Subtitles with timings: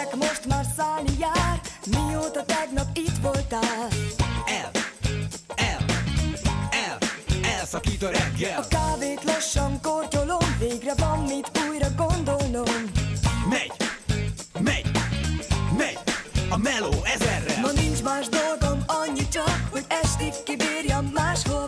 [0.00, 1.60] gyerek most már szállni jár,
[1.90, 3.88] mióta tegnap itt voltál.
[4.46, 4.70] El,
[5.54, 5.84] el,
[6.70, 6.98] el,
[7.58, 8.58] elszakít a reggel.
[8.58, 12.90] A kávét lassan kortyolom, végre van mit újra gondolnom.
[13.48, 13.72] Megy,
[14.60, 14.90] megy,
[15.76, 15.98] megy,
[16.50, 17.60] a meló ezerrel.
[17.60, 21.59] Ma nincs más dolgom, annyi csak, hogy estig kibírjam máshova.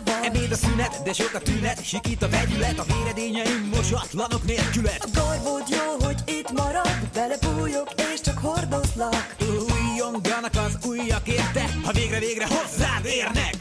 [0.83, 5.03] Szünet, de sok a tünet, sikít a vegyület, a véredényeim mosatlanok nélkület.
[5.03, 9.35] A garbod jó, hogy itt marad, belebújok és csak hordozlak.
[9.39, 13.53] Újonganak az újak érte, ha végre-végre hozzád érnek.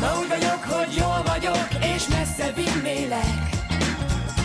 [0.00, 3.38] Ma úgy vagyok, hogy jól vagyok, és messze vinnélek.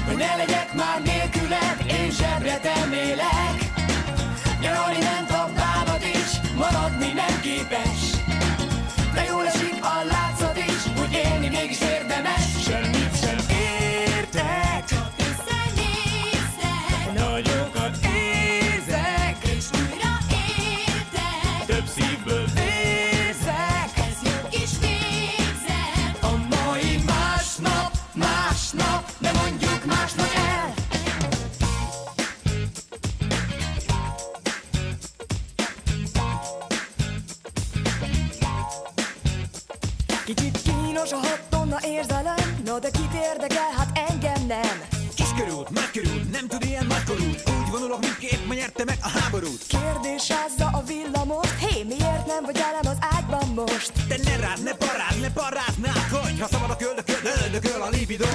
[0.05, 3.57] Hogy ne legyek már nélküled, én zsebre temélek.
[4.61, 8.20] Nyaralni ment a bánat is, maradni nem képes.
[11.61, 12.41] Mégis érdemes.
[12.65, 17.13] Semmit sem értek, csak összenéztek.
[17.13, 21.65] Nagyokat érzek, és újra értek.
[21.65, 26.23] Több szívből vérzek, ez jó kis végzet.
[26.23, 30.73] A mai másnap, másnap, de mondjuk másnap el.
[40.25, 44.81] Kicsit kínos a hat tonna érzelem, no de kit érdekel, hát engem nem.
[45.15, 47.43] Kiskörút, nagykörút, nem tud ilyen nagykorút.
[47.49, 49.65] Úgy vonulok, mindképp ma nyerte meg a háborút.
[49.67, 53.91] Kérdésázza a villamost, hé, miért nem vagy velem az ágyban most?
[54.07, 58.25] Te ne rád, ne parád, ne paráznál, hogy ha szabad a köldököl, öldököl a libidó.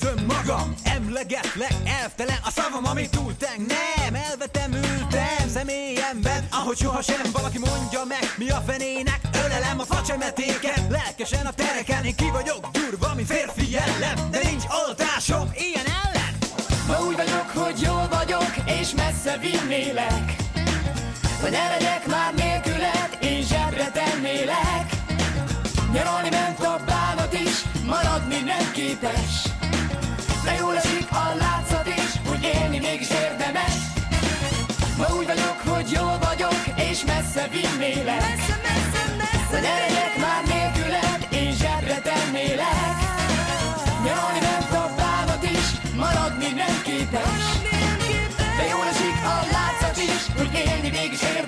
[0.00, 7.58] Leelőzöm magam Emlegetlek, elvtelen a szavam, amit túlteng Nem, elvetem, ültem személyemben Ahogy sohasem valaki
[7.58, 13.14] mondja meg Mi a fenének, ölelem a facsemetéket Lelkesen a tereken, én ki vagyok durva,
[13.14, 16.34] mi férfi jellem De nincs oltásom ilyen ellen
[16.86, 20.36] Ma úgy vagyok, hogy jól vagyok, és messze vinnélek.
[21.40, 24.86] Hogy ne legyek már nélküled, én zsebre tennélek.
[25.92, 29.57] Nyaralni ment a bánat is, maradni nem képes.
[30.48, 33.74] De jól esik a látszat is, hogy élni mégis érdemes.
[34.98, 36.60] Ma úgy vagyok, hogy jól vagyok,
[36.90, 38.20] és messze vinnélek.
[38.28, 39.58] Messze, messze, messze.
[39.66, 42.96] De legyek már nélküled, én zsebre tennélek.
[44.04, 45.66] Nyaralni ment a bánat is,
[46.02, 47.42] maradni nem képes.
[48.58, 51.47] De jól esik a látszat is, hogy élni mégis érdemes.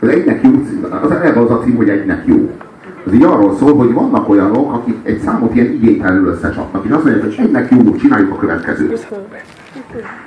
[0.00, 2.50] Az egynek jó cím, az eleve az a cím, hogy egynek jó.
[3.06, 6.84] Az így arról szól, hogy vannak olyanok, akik egy számot ilyen igénytelenül összecsapnak.
[6.84, 9.08] És azt mondják, hogy egynek jó, csináljuk a következőt.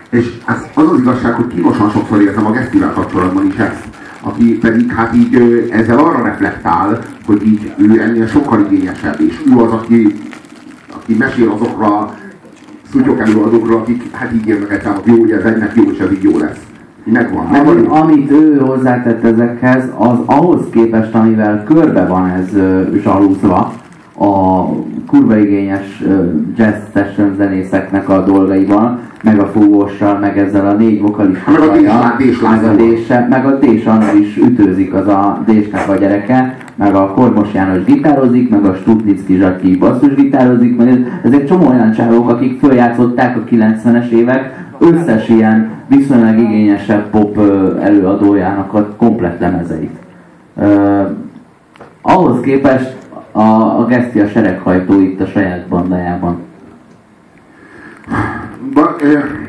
[0.10, 3.88] És ez, az az igazság, hogy kínosan sokszor érzem a gesztivel kapcsolatban is ezt.
[4.22, 5.36] Aki pedig hát így
[5.72, 10.16] ezzel arra reflektál, hogy így ő ennél sokkal igényesebb, és ő az, aki,
[10.94, 12.16] aki mesél azokra
[12.92, 16.12] szutyok előadókról, akik hát így írnak egy számot, jó, hogy ez egynek jó, és ez
[16.12, 16.60] így jó lesz.
[17.04, 17.78] Megvan, megvan.
[17.78, 22.50] Ami, amit ő hozzátett ezekhez, az ahhoz képest, amivel körbe van ez
[23.02, 23.74] zsalúzva,
[24.18, 24.66] a
[25.08, 26.04] kurva igényes
[26.58, 32.16] jazz session zenészeknek a dolgaiban, meg a fúvóssal, meg ezzel a négy vokalistával, Meg a
[32.18, 32.76] Dés- Dés meg a.
[32.76, 37.54] Dése, meg a Dés Anna is ütőzik az a Désnek a gyereke, meg a Kormos
[37.54, 42.60] János gitározik, meg a Stutnicki Zsaki basszusgitározik, meg ez, ez egy csomó olyan csávók, akik
[42.60, 47.38] följátszották a 90-es évek összes ilyen viszonylag igényesebb pop
[47.82, 49.98] előadójának a komplett lemezeit.
[50.58, 51.02] Ö,
[52.02, 52.96] ahhoz képest
[53.32, 53.42] a,
[53.80, 56.38] a Geszti a sereghajtó itt a saját bandájában.
[58.74, 58.96] Ba,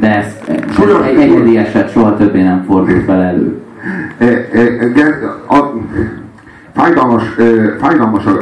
[0.00, 3.62] De ez, ez egy egyedi eset soha többé nem fordult vele elő.
[4.94, 5.72] ge- a,
[6.74, 7.22] fájdalmas,
[7.80, 8.32] fájdalmas a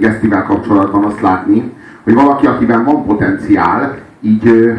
[0.00, 1.72] Gesztivel kapcsolatban azt látni,
[2.02, 4.72] hogy valaki, akiben van potenciál, így,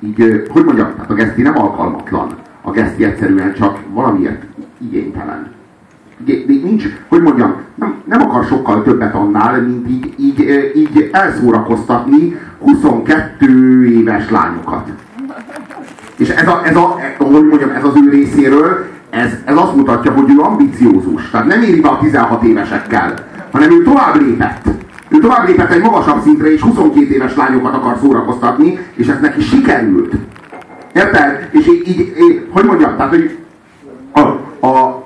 [0.00, 2.34] így hogy mondjam, hát a Geszti nem alkalmatlan.
[2.62, 4.42] A Geszti egyszerűen csak valamiért
[4.78, 5.52] igénytelen.
[6.46, 13.86] nincs, hogy mondjam, nem, nem akar sokkal többet annál, mint így, így, így elszórakoztatni 22
[13.86, 14.88] éves lányokat.
[16.16, 20.12] És ez, a, ez, a, hogy mondjam, ez az ő részéről, ez, ez azt mutatja,
[20.12, 21.30] hogy ő ambiciózus.
[21.30, 23.14] Tehát nem éri be a 16 évesekkel,
[23.50, 24.68] hanem ő tovább lépett.
[25.08, 29.40] Ő tovább lépett egy magasabb szintre, és 22 éves lányokat akar szórakoztatni, és ez neki
[29.40, 30.12] sikerült.
[30.94, 31.48] Érted?
[31.50, 33.38] És így, így, így hogy mondjam, tehát, hogy
[34.12, 34.20] a,
[34.66, 35.04] a,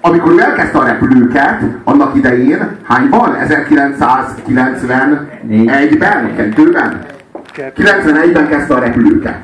[0.00, 3.36] amikor ő elkezdte a repülőket, annak idején, hányban?
[3.48, 6.34] 1991-ben?
[6.38, 7.04] 2-ben?
[7.76, 9.38] 91-ben kezdte a repülőket.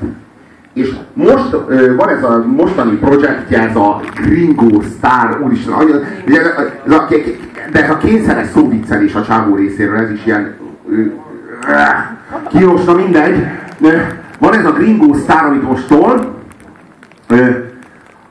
[0.72, 1.50] És most
[1.96, 5.74] van ez a mostani projektje, ez a Gringo Star, úristen,
[6.26, 6.62] ez a,
[7.72, 10.54] de ez a kényszeres szóviccelés a csávó részéről, ez is ilyen
[12.48, 13.46] kínos, na mindegy.
[14.38, 16.34] Van ez a Gringo Star, amit most tol,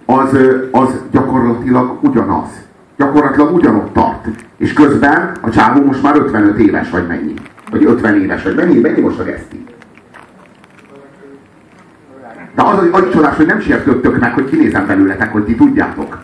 [0.06, 0.38] az,
[0.72, 2.50] az gyakorlatilag ugyanaz.
[2.98, 4.28] Gyakorlatilag ugyanott tart.
[4.58, 7.34] És közben a csávó most már 55 éves, vagy mennyi?
[7.72, 8.80] Vagy 50 éves, vagy mennyi?
[8.80, 9.66] Mennyi most a geszti?
[12.56, 16.24] De az, az, az csodás, hogy nem sértődtök meg, hogy kinézem belőletek, hogy ti tudjátok.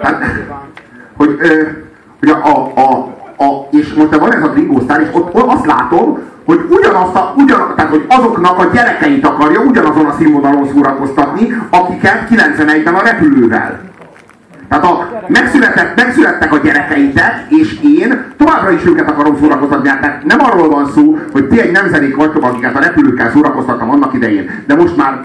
[0.00, 0.24] Tehát,
[1.20, 1.62] hogy, ö,
[2.18, 2.90] hogy a, a, a,
[3.44, 7.14] a, és most van ez a Gringo Star, és ott, ott azt látom, hogy ugyanazt
[7.14, 13.02] a, ugyan, tehát, hogy azoknak a gyerekeit akarja ugyanazon a színvonalon szórakoztatni, akiket 91-ben a
[13.02, 13.80] repülővel.
[14.68, 19.88] Tehát a, megszületett, megszülettek a gyerekeitek, és én továbbra is őket akarom szórakoztatni.
[19.88, 23.90] Hát, tehát nem arról van szó, hogy ti egy nemzedék vagytok, akiket a repülőkkel szórakoztattam
[23.90, 25.20] annak idején, de most már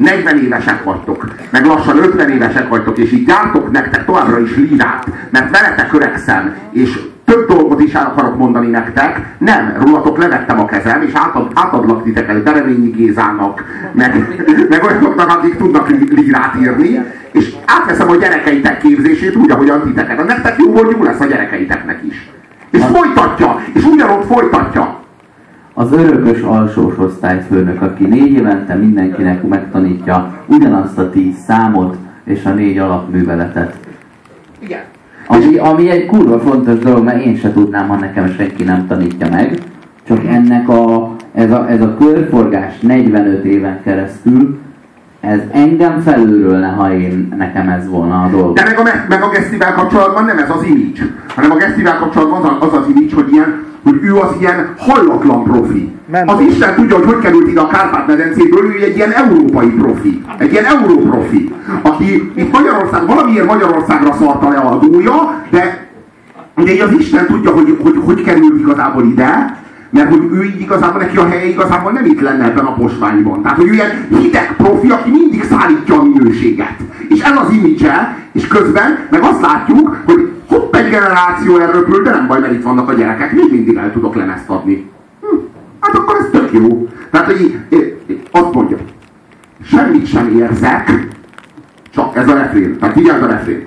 [0.00, 5.06] 40 évesek vagytok, meg lassan 50 évesek vagytok, és így gyártok nektek továbbra is lírát,
[5.30, 9.34] mert veletek öregszem, és több dolgot is el akarok mondani nektek.
[9.38, 14.36] Nem, rólatok levettem a kezem, és átad, átadlak titeket Bereményi Gézának, meg,
[14.68, 20.20] meg olyanoknak, akik tudnak lírát írni, és átveszem a gyerekeitek képzését úgy, ahogyan titeket.
[20.20, 22.28] A nektek jó, hogy jó lesz a gyerekeiteknek is.
[22.70, 24.99] És folytatja, és ugyanott folytatja.
[25.80, 32.50] Az örökös alsós osztályfőnök, aki négy évente mindenkinek megtanítja ugyanazt a tíz számot és a
[32.50, 33.76] négy alapműveletet.
[34.58, 34.80] Igen.
[35.26, 39.28] Ami, ami egy kurva fontos dolog, mert én se tudnám, ha nekem senki nem tanítja
[39.30, 39.58] meg.
[40.06, 44.58] Csak ennek a, ez a, ez a körforgás 45 éven keresztül,
[45.20, 48.54] ez engem felülről ha én, nekem ez volna a dolog.
[48.54, 51.02] De meg a, meg a Gesztivel kapcsolatban nem ez az image,
[51.34, 55.44] hanem a Gesztivel kapcsolatban az az, az image, hogy ilyen hogy ő az ilyen hallatlan
[55.44, 55.92] profi.
[56.10, 56.34] Mentor.
[56.34, 60.22] Az Isten tudja, hogy hogy került ide a Kárpát-medencéből, ő egy ilyen európai profi.
[60.38, 61.54] Egy ilyen európrofi.
[61.82, 65.86] Aki itt Magyarország, valamiért Magyarországra szarta le a adója, de
[66.56, 69.59] ugye az Isten tudja, hogy, hogy hogy került igazából ide,
[69.90, 73.42] mert hogy ő így igazából neki a helye igazából nem itt lenne ebben a posványban.
[73.42, 76.76] Tehát, hogy ő ilyen hideg profi, aki mindig szállítja a minőséget.
[77.08, 82.10] És ez az image és közben meg azt látjuk, hogy hopp egy generáció elröpül, de
[82.10, 84.90] nem baj, mert itt vannak a gyerekek, még mindig el tudok lemezt adni.
[85.20, 85.36] Hm,
[85.80, 86.88] hát akkor ez tök jó.
[87.10, 87.60] Tehát, hogy
[88.30, 88.76] azt mondja,
[89.62, 91.08] semmit sem érzek,
[91.90, 93.64] csak ez a refrén, tehát figyeld a refrén.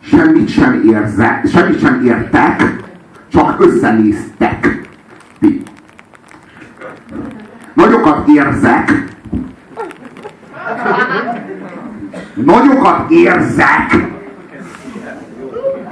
[0.00, 2.76] Semmit sem érzek, semmit sem értek,
[3.32, 4.88] csak összenéztek.
[5.40, 5.62] Ti.
[7.74, 9.04] Nagyokat érzek,
[12.34, 14.10] nagyokat érzek,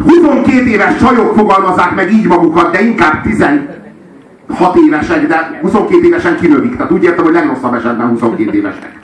[0.04, 6.76] 22 éves csajok fogalmazzák meg így magukat, de inkább 16 évesek, de 22 évesen kinövik.
[6.76, 8.98] Tehát úgy értem, hogy legrosszabb esetben 22 évesek.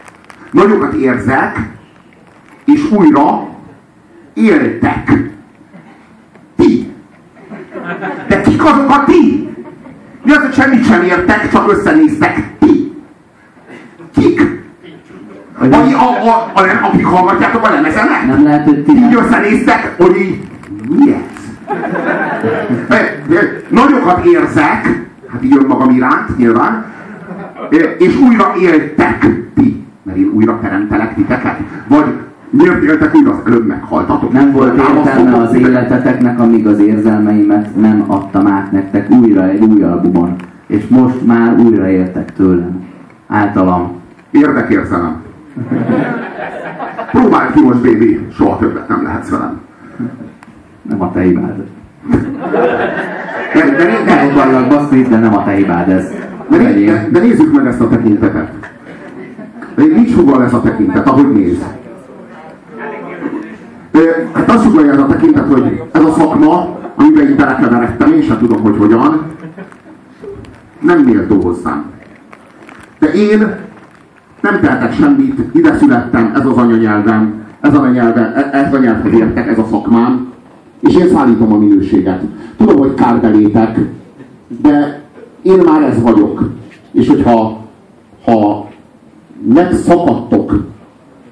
[0.50, 1.58] Nagyokat érzek,
[2.64, 3.48] és újra
[4.34, 5.12] éltek.
[6.56, 6.85] Ti.
[8.56, 9.48] Kik azok a ti?
[10.22, 12.42] Mi az, hogy semmit sem értek, csak összenéztek?
[12.58, 12.92] Ti.
[14.14, 14.64] Kik?
[15.58, 18.26] A, a, a, a, a, akik hallgatjátok a lemezenek?
[18.26, 18.92] Nem lehet, hogy ti.
[18.92, 20.48] Így összenéztek, hogy így
[20.88, 21.20] mi ez?
[23.68, 26.84] Nagyokat érzek, hát így önmagam iránt nyilván,
[27.98, 31.58] és újra éltek ti, mert én újra teremtelek titeket,
[31.88, 32.04] vagy
[32.56, 34.32] miért éltek újra, az előbb meghaltatok?
[34.32, 39.82] Nem volt értelme az életeteknek, amíg az érzelmeimet nem adtam át nektek újra egy új
[39.82, 40.36] albumon.
[40.66, 42.84] És most már újra éltek tőlem.
[43.28, 43.92] Általam.
[44.30, 45.16] Érdekérzelem.
[47.10, 49.60] Próbálj ki most, baby, soha többet nem lehetsz velem
[50.88, 51.64] nem a te hibád.
[53.54, 56.10] De, de, de, vannak basszít, de nem a te hibád ez.
[56.48, 58.50] De, de, de nézzük meg ezt a tekintetet.
[59.74, 61.64] De nincs fogal ez a tekintet, ahogy néz.
[64.32, 68.38] Hát azt sugalja ez a tekintet, hogy ez a szakma, amiben így belekeveredtem, én sem
[68.38, 69.22] tudom, hogy hogyan,
[70.80, 71.84] nem méltó hozzám.
[72.98, 73.54] De én
[74.40, 79.12] nem tehetek semmit, ide születtem, ez az anyanyelvem, ez a nyelve, e- ez a nyelvhez
[79.12, 80.32] értek, ez a szakmám,
[80.80, 82.20] és én szállítom a minőséget.
[82.56, 83.78] Tudom, hogy kárbelétek,
[84.62, 85.02] de
[85.42, 86.50] én már ez vagyok.
[86.92, 87.64] És hogyha
[88.24, 88.68] ha
[89.54, 90.64] megszakadtok,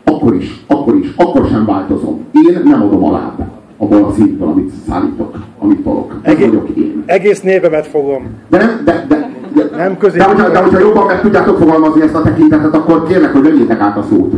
[0.04, 2.24] akkor is, akkor is, akkor sem változom.
[2.32, 6.14] Én nem adom alább abból a szintből, amit szállítok, amit tolok.
[6.22, 7.02] Ez Egész, vagyok én.
[7.06, 8.26] egész névemet fogom.
[8.48, 12.02] De nem, de, de, de, Nem közé- de, hogyha, de hogyha jobban meg tudjátok fogalmazni
[12.02, 14.32] ezt a tekintetet, akkor kérlek, hogy vegyétek át a szót.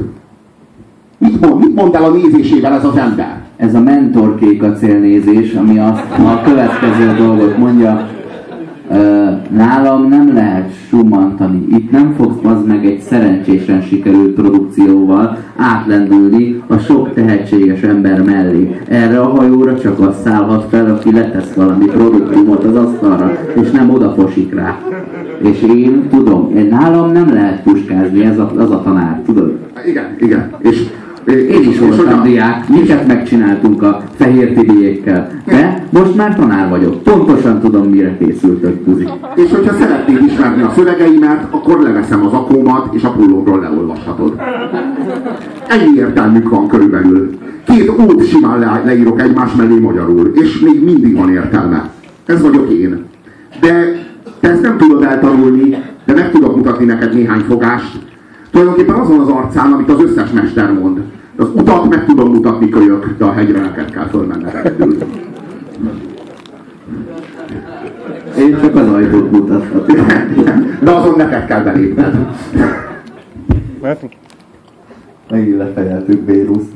[1.18, 3.44] Mit mond, mit mond el a nézésével ez az ember?
[3.56, 8.08] Ez a mentorkék a célnézés, ami azt a következő dolgot mondja,
[9.50, 11.66] nálam nem lehet sumantani.
[11.70, 18.80] Itt nem fogsz az meg egy szerencsésen sikerült produkcióval átlendülni a sok tehetséges ember mellé.
[18.88, 23.90] Erre a hajóra csak az szállhat fel, aki letesz valami produktumot az asztalra, és nem
[23.90, 24.78] odaposik rá.
[25.38, 29.58] És én tudom, én nálam nem lehet puskázni, ez a, az a tanár, tudod?
[29.86, 30.50] Igen, igen.
[30.58, 30.82] És,
[31.26, 35.30] Én is voltam diák, miket megcsináltunk a fehér tibiékkel.
[35.44, 37.02] De most már tanár vagyok.
[37.02, 39.08] Pontosan tudom, mire készültök, Tuzi.
[39.34, 44.40] És hogyha szeretnéd ismerni a szövegeimet, akkor leveszem az akómat, és a pólómról leolvashatod.
[45.68, 47.38] Ennyi értelmük van körülbelül.
[47.64, 51.90] Két ót simán le, leírok egymás mellé magyarul, és még mindig van értelme.
[52.26, 53.04] Ez vagyok én.
[53.60, 53.92] De
[54.40, 57.98] te ezt nem tudod eltanulni, de meg tudok mutatni neked néhány fogást.
[58.50, 61.00] Tulajdonképpen azon az arcán, amit az összes mester mond.
[61.36, 64.96] Az utat meg tudom mutatni kölyök, de a hegyre neked kell fölmenned egyedül.
[68.38, 69.96] Én csak az ajtót mutathatok.
[70.80, 72.26] De azon neked kell belépned.
[73.82, 74.04] Mert
[75.30, 76.75] Megint lefejeltük Véruszt.